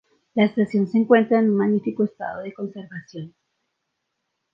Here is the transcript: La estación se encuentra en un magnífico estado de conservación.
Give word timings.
La 0.33 0.45
estación 0.45 0.87
se 0.87 0.97
encuentra 0.97 1.37
en 1.37 1.51
un 1.51 1.57
magnífico 1.57 2.05
estado 2.05 2.41
de 2.41 2.55
conservación. 2.55 3.35